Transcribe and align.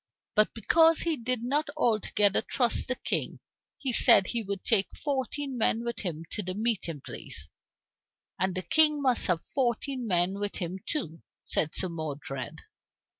But 0.33 0.55
because 0.55 1.01
he 1.01 1.15
did 1.15 1.43
not 1.43 1.69
altogether 1.77 2.41
trust 2.41 2.87
the 2.87 2.95
King 2.95 3.39
he 3.77 3.93
said 3.93 4.25
he 4.25 4.41
would 4.41 4.63
take 4.63 4.89
fourteen 4.97 5.59
men 5.59 5.83
with 5.83 5.99
him 5.99 6.23
to 6.31 6.41
the 6.41 6.55
meeting 6.55 7.01
place, 7.01 7.47
"and 8.39 8.55
the 8.55 8.63
King 8.63 8.99
must 9.03 9.27
have 9.27 9.41
fourteen 9.53 10.07
men 10.07 10.39
with 10.39 10.55
him 10.55 10.79
too," 10.87 11.21
said 11.45 11.75
Sir 11.75 11.89
Modred. 11.89 12.61